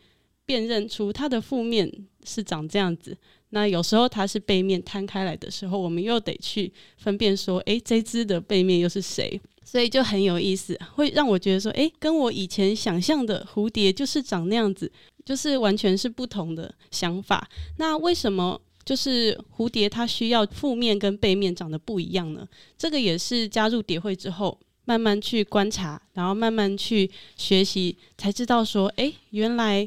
[0.46, 1.90] 辨认出它的负面
[2.26, 3.18] 是长这样子。
[3.52, 9.40] 那有时候它是背面摊开来的时候，我们又得去分辨说，诶，这只的背面又是谁？
[9.66, 14.90] 所以就很有意思，会让我觉得说，诶，跟我以前想象的蝴蝶就是长那样子，
[15.26, 17.46] 就是完全是不同的想法。
[17.78, 22.48] 那为什么就是蝴蝶它需要腹面跟背面长得不一样呢？
[22.78, 24.58] 这个也是加入蝶会之后。
[24.88, 29.84] 慢慢去观察，然后慢慢去学习，才知道说，哎，原来，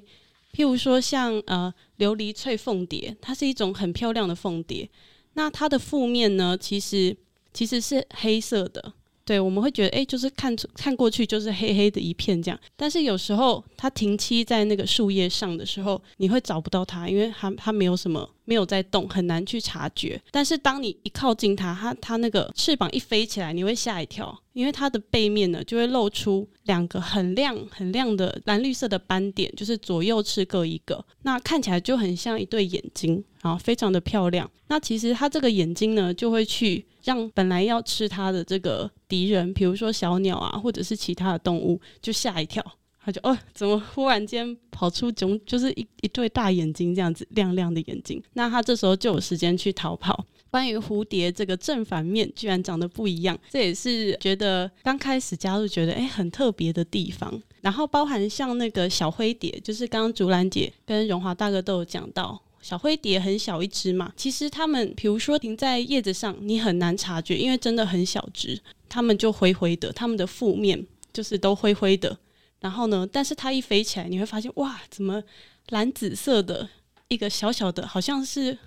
[0.53, 4.91] 譬如说像呃琉璃翠凤蝶，它是一种很漂亮的凤蝶，
[5.35, 7.17] 那它的腹面呢，其实
[7.53, 8.93] 其实是黑色的。
[9.29, 12.59] 对，我们会觉得，哎，就是看看过去就是黑黑的一片这样。
[12.75, 20.19] 但是有时候它停栖在那个树叶上的时候，你会找不到它，因为它它没有什么，没有在动，很难去察觉。
[20.31, 34.51] 但是当你一靠近它，它它那个翅膀一飞起来，你会吓一跳，因为它的背面呢就会露出两个很亮很亮的蓝绿色的斑点，就是左右翅各一个，那看起来就很像一对眼睛，然后非常的漂亮。
[34.69, 36.87] 那其实它这个眼睛呢，就会去。
[37.09, 42.63] 让本来要吃它的这个敌人，比如说小鸟啊，或者是其他的动物，就吓一跳，
[43.03, 48.23] 他就哦，怎么忽然间跑出种就是一一对大眼睛这样子亮亮的眼睛？
[48.35, 50.23] 那他这时候就有时间去逃跑。
[50.51, 57.43] 关于蝴蝶这个正反面居然长得不一样，这也是觉得刚开始加入觉得诶很特别的地方。
[57.63, 62.39] 然后包含像那个小灰蝶，就是刚刚竹兰姐跟荣华大哥都有讲到。
[62.69, 72.19] 小灰蝶很小一只嘛，其实它们，比如说停在叶子上，你很难察觉，因为真的很小只，它们就灰灰的，它们的腹面就是都灰灰的。
[72.61, 75.23] 然后呢，但是它一飞起来，你会发现，哇，怎么
[75.71, 76.69] 蓝紫色的
[77.09, 78.59] 一个小小的，好像是，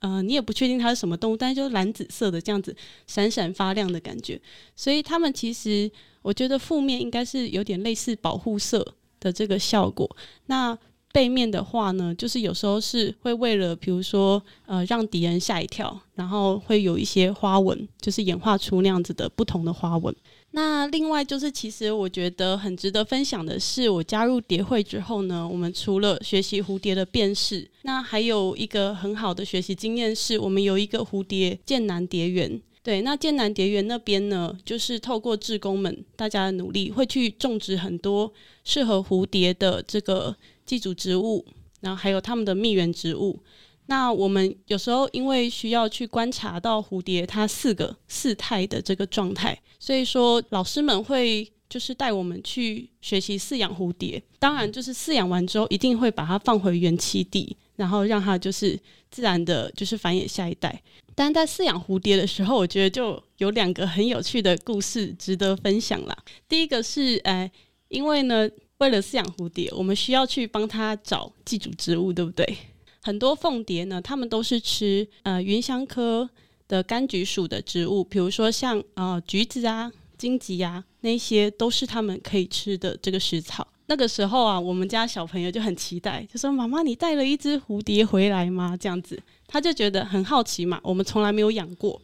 [0.00, 2.74] 呃，你也不确定它是什么动物，但是就是蓝紫色的这样子
[3.06, 4.40] 闪闪发亮的感觉。
[4.74, 5.88] 所以它们其实，
[6.20, 8.84] 我觉得腹面应该是有点类似保护色
[9.20, 10.16] 的这个效果。
[10.46, 10.76] 那
[11.16, 20.14] 背面的话呢，就是有时候是会为了，比如说，呃，让敌人吓一跳，然后会有一些花纹，就是演化出那样子的不同的花纹。
[20.50, 32.60] 那另外就是，其实我觉得很值得分享的是，我加入蝶会之后呢，我们除了学习蝴蝶的辨识，那还有一个很好的学习经验是，我们有一个蝴蝶剑南蝶园。
[32.82, 38.30] 对，那剑南蝶园那边呢，就是透过志工们大家的努力，会去种植很多
[38.64, 40.36] 适合蝴蝶的这个。
[40.66, 41.46] 寄主植物，
[41.80, 43.40] 然后还有它们的蜜源植物。
[43.88, 54.20] 那我们有时候因为需要去观察到蝴蝶它四个四态的这个状态，所以说老师们会就是带我们去学习饲养蝴蝶。
[54.40, 58.76] 当然，就是饲养完之后一定会把它放回原栖地，然后让它就是
[59.08, 60.82] 自然的，就是繁衍下一代。
[61.14, 66.16] 但在饲养蝴蝶的时候，我觉得就有两个很有趣的故事值得分享啦。
[66.48, 67.48] 第一个是，呃，
[67.86, 68.50] 因为呢。
[68.78, 72.56] 为了饲养蝴蝶，我们需要去帮它找寄主植物，对不对？
[73.02, 76.28] 很多凤蝶呢，它们都是吃呃芸香科
[76.68, 83.66] 的柑橘属的植物，比如说像呃橘子啊、荆棘啊，那些都是它们可以吃的这个食草。
[83.86, 90.80] 那个时候啊，我们家小朋友就很期待，就说：“妈妈，你带了一只蝴蝶回来吗？”这样子，他就觉得很好奇嘛。
[90.82, 92.02] 我们从来没有养过。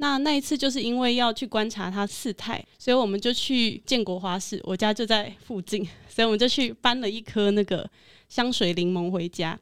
[0.00, 7.88] 那那一次就是因为要去观察它四态，所以我们就去建国花市，我家就在附近，所以我们就去搬了一颗那个
[8.26, 9.58] 香水柠檬回家。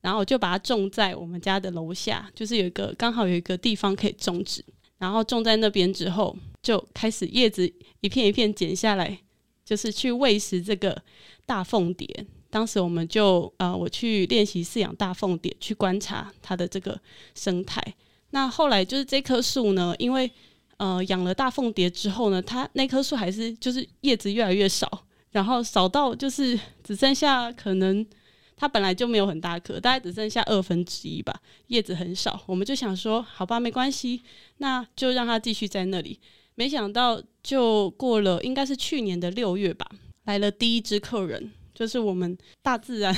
[0.00, 4.64] 然后我就把它种在我们家的楼下，就是有一个刚好有一个地方可以种植。
[4.96, 9.18] 然后种在那边之后，就开始叶子一片一片剪下来，
[9.62, 11.02] 就是去喂食这个
[11.44, 12.26] 大凤蝶。
[12.48, 16.98] 当时我们就呃，我去练习饲养大凤蝶，去观察它的这个
[17.34, 17.82] 生态。
[18.30, 20.30] 那后来就是这棵树呢，因为
[20.76, 28.06] 呃养了大凤蝶之后呢，它那棵树还是就是叶子越来越少，然后少到就是只剩下可能。
[28.58, 32.40] 它本来就没有很大颗，大概只剩下二分之一吧，叶子很少。
[32.46, 34.22] 我们就想说，好吧，没关系，
[34.56, 36.18] 那就让它继续在那里。
[36.54, 39.86] 没想到，就过了，应该是去年的六月吧，
[40.24, 43.14] 来了第一只客人，就是我们大自然，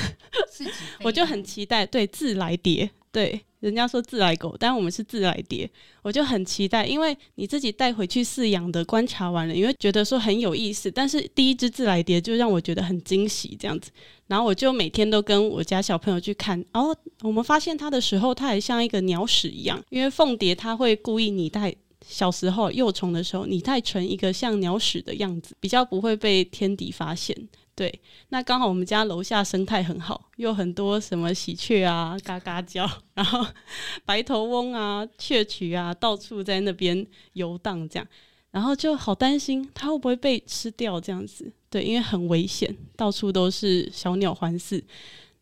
[1.04, 3.40] 我就很期待，对，自来蝶，对。
[3.60, 5.68] 人家说自来狗，但我们是自来蝶，
[6.02, 10.90] 我就很期待，因为你自己带回去饲养的，观察完了，因为觉得说很有意思。
[10.90, 13.90] 但是第一只自来蝶就让我觉得很惊喜，这样子，
[14.28, 16.64] 然后我就每天都跟我家小朋友去看。
[16.72, 21.74] 哦，我们发现它的时候，它还像一个鸟屎一样，因为凤蝶它会故意拟态，
[22.06, 27.36] 小时候幼虫的时候拟态成一个像鸟屎的样子，比较不会被天敌发现。
[27.78, 33.46] 对，那刚好我们家楼下生态很好，有很多什么喜鹊啊，嘎嘎叫，然后
[34.04, 38.08] 白头翁啊、雀曲啊，到处在那边游荡，这样，
[38.50, 41.52] 然后就好担心它会不会被吃掉这样子。
[41.70, 44.82] 对，因为很危险，到处都是小鸟环伺。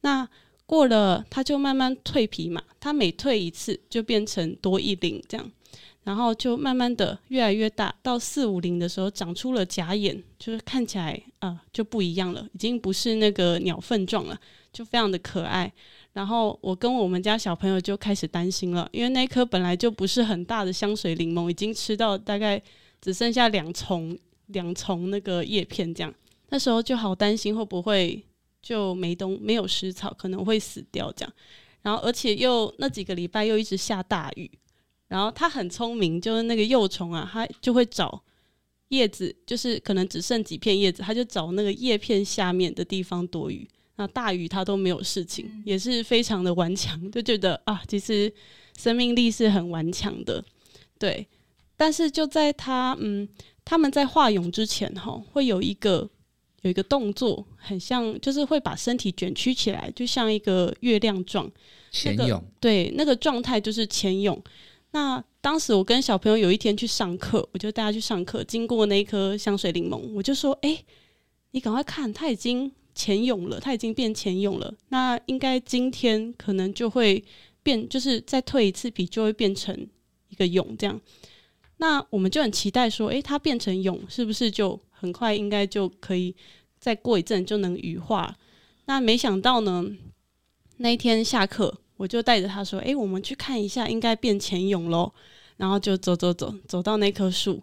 [0.03, 0.29] 那
[0.66, 5.51] 过了，它就慢慢蜕皮嘛，它每蜕一次就变成多一鳞这样。
[6.06, 14.40] 然后就慢慢的越来越大，到四五龄的时候长出了假眼，就是看起来啊、就不一样了，已经不是那个鸟粪状了，
[14.72, 15.70] 就非常的可爱。
[16.12, 22.62] 然后我跟我们家小朋友就开始担心了，因为那颗本来就不是很大的香水柠檬，已经吃到大概
[23.00, 24.16] 只剩下两重
[24.46, 26.14] 两重那个叶片这样，
[26.50, 28.24] 那时候就好担心会不会
[28.62, 31.32] 就没东没有食草，可能会死掉这样。
[31.82, 34.48] 然后而且又那几个礼拜又一直下大雨。
[35.08, 38.22] 然后它很聪明，就是那个幼虫啊，它就会找
[38.88, 43.68] 叶子，就是可能只剩几片叶子，它就找那个叶片下面的地方躲雨。
[43.98, 48.30] 那大雨它都没有事情，也是非常的顽强，就觉得啊，其实
[48.76, 50.44] 生命力是很顽强的，
[50.98, 51.26] 对。
[51.78, 53.28] 但是就在它嗯，
[53.64, 56.08] 他们在化蛹之前哈，会有一个
[56.62, 61.50] 有一个动作，很像就是会把身体卷曲起来，就像一个月亮状。
[61.90, 62.26] 潜蛹。
[62.26, 64.42] 那个，对，那个状态就是潜蛹。
[64.96, 70.82] 那当时我跟小朋友有一天去上课，我就带他去上课，经过那一颗香水柠檬，我就说：“哎、
[71.50, 74.72] 你赶快看，它已经潜泳了，它已经变潜泳了。
[74.88, 77.22] 那应该今天可能就会
[77.62, 79.87] 变，就是再蜕一次皮就会变成
[80.30, 80.98] 一个蛹这样。
[81.76, 86.35] 那我们就很期待说，哎、它变成蛹是不是就很快应该就可以
[86.78, 88.35] 再过一阵就能羽化？
[88.87, 89.85] 那没想到呢，
[90.78, 91.82] 那一天下课。
[91.96, 95.12] 我就带着他说：“哎、我们去看一下，应该变潜泳喽。”
[95.56, 97.62] 然后就走走走，走到那棵树。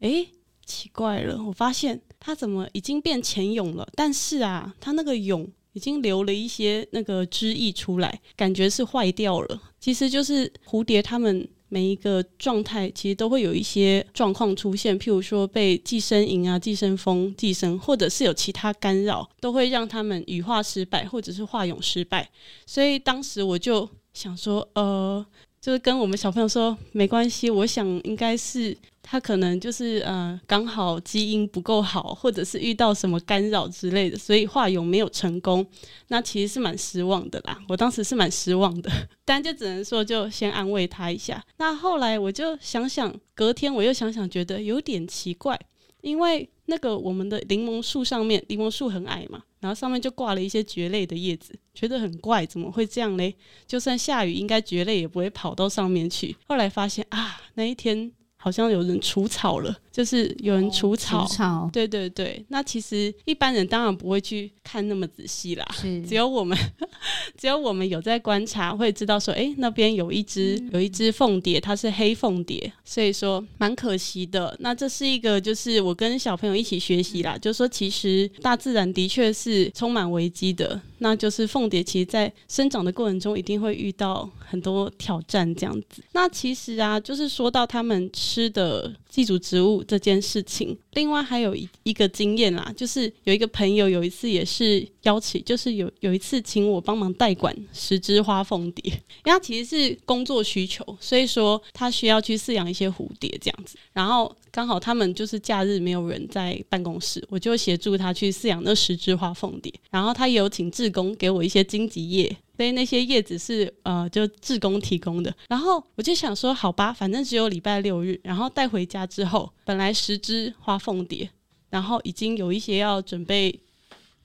[0.00, 0.26] 哎、
[0.64, 3.86] 奇怪了，我发现它怎么已经变潜泳了？
[3.94, 9.62] 但是啊，它那个蛹已经流了一些那个汁液出来，感觉是坏掉了。
[9.78, 11.48] 其实就是蝴蝶它们。
[11.68, 22.30] 每一个状态其实都会有一些状况出现，譬如说被寄生蝇啊、寄生蜂寄生，或者是有其他干扰，都会让他们羽化失败，或者是化蛹失败。
[22.66, 25.24] 所以当时我就想说，呃。
[25.58, 28.76] 就是跟我们小朋友说没关系，我想应该是
[29.08, 35.64] 他可能就是呃刚好基因不够好，或者是遇到什么干扰之类的，所以化蛹没有成功。
[36.08, 38.90] 那其实是蛮失望的啦，我当时是蛮失望的，
[39.24, 41.40] 但就只能说就先安慰他一下。
[41.58, 45.56] 那后来我就想想，隔天我又想想，觉得有点奇怪，
[46.00, 49.42] 因为那个我们的柠檬树上面，柠檬树很矮嘛。
[49.58, 53.34] 然后上面就挂了一些蕨类的叶子，觉得很怪，怎么会这样嘞？
[53.66, 56.36] 就算下雨，应该蕨类也不会跑到上面去。
[56.46, 58.12] 后来发现啊，那一天
[58.46, 61.24] 好像有人除草了，就是有人除草。
[61.24, 61.70] 哦、除草。
[61.72, 65.66] 对对对，那其实一般人当然不会去看那么仔细啦。
[66.08, 66.56] 只有我们，
[67.36, 74.56] 只有我们有在观察，会知道说，哎，那边有一只有一只凤蝶，它是黑凤蝶，所以说蛮可惜的。
[74.60, 80.80] 那这是一个，就是我跟小朋友一起学习啦，就是说其实大自然的确是充满危机的。
[80.98, 86.02] 那就是凤蝶，其实在生长的过程中，一定会遇到很多挑战，这样子。
[86.12, 98.92] 那其实啊，就是说到他们吃吃的寄主植物这件事情，另外还有一一个经验啦，就是有一个朋友有一次也是邀请，就是有有一次请我帮忙代管十只花凤蝶，
[99.24, 112.36] 因为他其实是工作需求，所以说他需要去饲养一些蝴蝶这样子，然后刚好他们就是假日没有人在办公室，我就协助他去饲养那十只花凤蝶，然后他也有请志工给我一些荆棘叶。
[112.56, 115.34] 所以那些叶子是呃，就志工提供的。
[115.48, 118.18] 然后我就想说，好吧，反正只有礼拜六日。
[118.24, 121.28] 然后带回家之后，本来十只花凤蝶，
[121.68, 123.60] 然后已经有一些要准备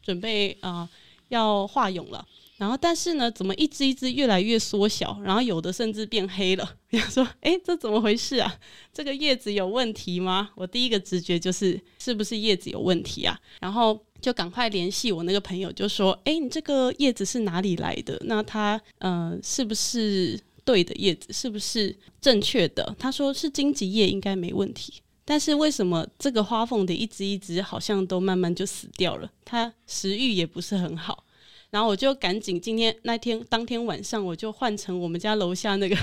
[0.02, 0.88] 准备啊、
[1.28, 2.26] 要化蛹了。
[2.58, 6.76] 然后但是呢，怎么一只一只越来越缩小，然后有的甚至变黑了。
[6.92, 8.56] 我想说，哎，这怎么回事啊？
[8.94, 10.52] 这个叶子有问题吗？
[10.56, 13.38] 我第一个直觉就是，是不是叶子有问题啊？
[13.60, 14.06] 然后。
[14.22, 18.22] 就赶快联系我那个朋友，就说：“哎，你这个叶子是哪里来的？
[18.26, 21.34] 那它呃是不是对的叶子？
[21.34, 25.02] 是不是正确的？”他说是荆棘叶，应该没问题。
[25.26, 29.32] 但是为什么这个花凤蝶一只一只好像都慢慢就死掉了？
[29.44, 31.24] 它食欲也不是很好。
[31.70, 35.98] 然后我就赶紧今天那天当天晚上，我就换成我们家楼下那个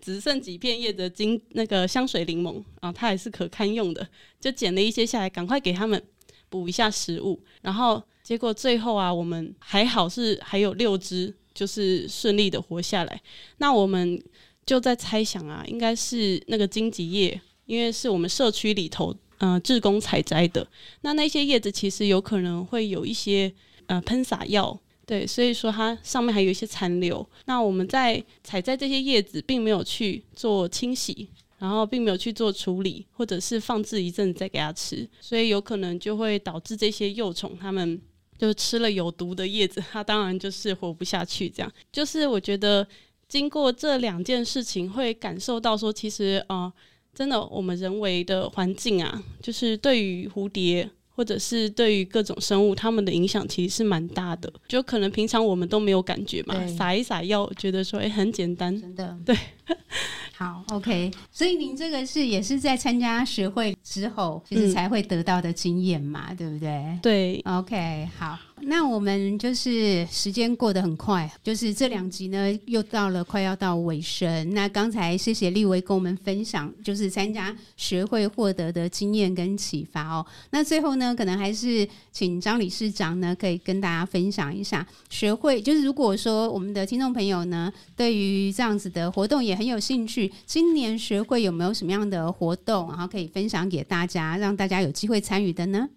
[0.00, 4.06] 只剩几片叶的金那个香水柠檬啊，它还是可堪用的，
[4.38, 6.00] 就捡了一些下来，赶快给他们。
[6.50, 13.22] 补一下食物，然后结果最后啊，我们还好是还有六只，就是顺利的活下来。
[13.56, 14.22] 那我们
[14.66, 20.66] 就在猜想啊，应该是那个荆棘叶，因为是我们社区里头呃志工采摘的。
[21.00, 23.52] 那那些叶子其实有可能会有一些
[23.86, 27.26] 呃喷洒药，对，所以说它上面还有一些残留。
[27.46, 31.28] 那我们在采摘这些叶子，并没有去做清洗。
[31.60, 38.00] 然后并没有去做处理，或者是放置一阵再给它吃，所以有可能就会导致这些幼虫它们
[38.38, 41.50] 就吃了有毒的叶子，它当然就是活不下去。
[41.50, 42.86] 这样就是我觉得
[43.28, 46.72] 经过这两件事情，会感受到说，其实啊、呃，
[47.14, 54.50] 真的我们人为的环境啊，就是对于蝴蝶或者是对于各种生物，它们的影响其实是蛮大的。
[54.66, 59.36] 就可能平常我们都没有感觉嘛，撒一撒药，觉得说哎很简单，真的对。
[60.42, 66.98] 好，OK，所以您这个是也是在参加学会之后，其实才会得到的经验嘛，嗯、对不对？
[67.02, 68.38] 对，OK，好。
[68.62, 74.54] 那我们就是时间过得很快，就是这两集呢又到了快要到尾声。
[74.54, 80.24] 那刚才谢谢立维跟我们分享，就是参加学会获得的经验跟启发哦。
[80.50, 95.88] 那最后呢，可能还是请张理事长呢可以跟大家分享一下学会，就是如果说我们的听众朋友呢对于这样子的活动也很有兴趣，今年学会有没有什么样的活动，然后可以分享给大家，让大家有机会参与的呢？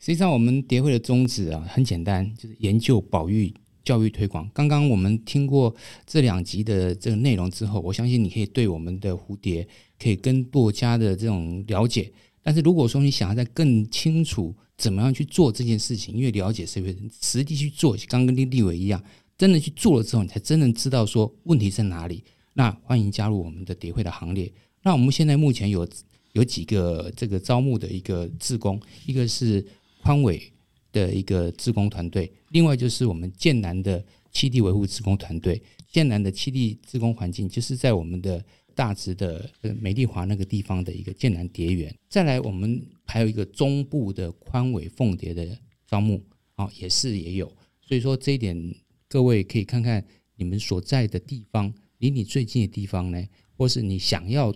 [0.00, 3.52] 实际上，我们蝶会的宗旨啊，很简单，就是研究、保育、
[3.84, 4.50] 教育、推广。
[4.54, 5.76] 刚刚我们听过
[6.06, 12.10] 这两集的这个内容之后，我相信你可以对我们的蝴蝶可以更多加的这种了解。
[12.42, 19.04] 但是如果说你想要再更清楚怎么样去做这件事情，因为了解是不是实际去做，刚跟立立伟一样，
[19.36, 22.24] 真的去做了之后，你才真正知道说问题在哪里。
[22.54, 24.50] 那欢迎加入我们的蝶会的行列。
[24.82, 25.86] 那我们现在目前有
[26.32, 29.62] 有几个这个招募的一个志工，一个是。
[30.02, 30.52] 宽尾
[30.92, 35.62] 的一个志工团队，另外就是我们建南的七地维护职工团队。
[35.88, 38.44] 建南的七地职工环境就是在我们的
[38.74, 41.94] 大直的美丽华那个地方的一个建南蝶园。
[42.08, 46.22] 再来，我们还有一个中部的宽尾凤蝶的招募，
[46.54, 47.46] 啊，也是也有。
[47.80, 48.74] 所以说这一点，
[49.08, 50.04] 各位可以看看
[50.36, 53.22] 你们所在的地方，离你最近的地方呢，
[53.56, 54.54] 或是你想要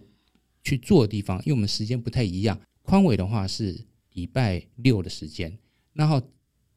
[0.63, 2.59] 去做的地方，因为我们时间不太一样。
[2.83, 3.85] 宽尾的话是。
[4.15, 5.57] 礼拜六的时间，
[5.93, 6.21] 然后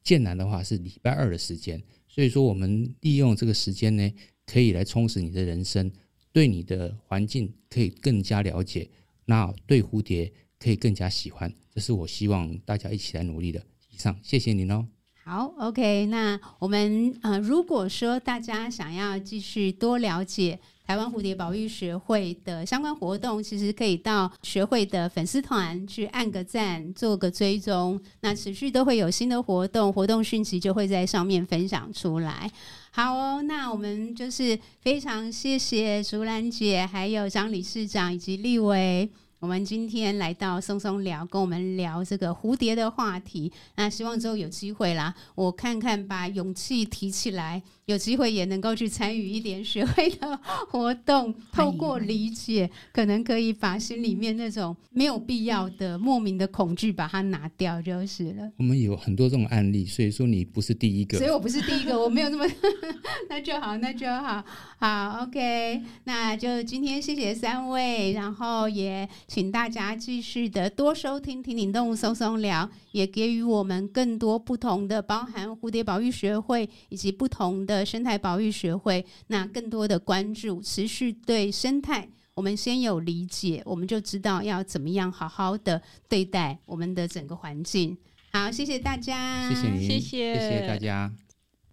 [0.04, 4.12] 剑南的话是礼拜二的时间，所以说我们利用这个时间呢，
[4.46, 5.90] 可以来充实你的人生，
[6.32, 8.88] 对你的环境可以更加了解，
[9.24, 13.60] 那对蝴蝶可以更加喜欢，这是我希望大家一起来努力的。
[13.90, 14.86] 以上，谢谢您哦。
[15.24, 20.60] 好，OK，那我们呃，如果说大家想要继续多了解。
[20.88, 28.00] 台湾蝴蝶保育学会的相关活动，其实可以到学会的粉丝团去按个赞，做个追踪。
[28.20, 32.50] 那持续都会有新的活动，活动讯息就会在上面分享出来。
[32.90, 39.10] 好哦，那我们就是非常谢谢竹兰姐，还有张理事长以及立维。
[39.40, 43.52] 我们今天来到松松聊，跟我们聊这个蝴蝶的话题。
[43.76, 58.52] 那希望之后有机会啦，我看看把勇气提起来，有机会也能够去参与一点学会的活动，透过理解，可能可以把心里面那种没有必要的莫名的恐惧把它拿掉就是了。
[58.58, 62.44] 我们有很多这种案例，所以说你不是第一个，所以我不是第一个，我没有那么，
[63.30, 64.44] 那就好，那就好，
[64.78, 69.08] 好，OK，那就今天谢谢三位，然后也。
[69.26, 87.96] 请大家继续的多收听《听听动物松松聊》，也给予我们更多不同的，包含蝴蝶保育学会以及不同的生态保育学会，那更多的关注，持续对生态，我们先有理解，我们就知道要怎么样好好的对待我们的整个环境。
[88.32, 91.10] 好，谢谢大家，谢谢你，谢谢，谢谢大家。